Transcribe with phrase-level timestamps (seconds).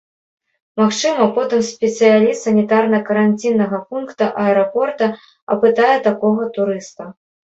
[0.81, 5.05] Магчыма, потым спецыяліст санітарна-каранціннага пункта аэрапорта
[5.57, 7.03] апытае такога турыста.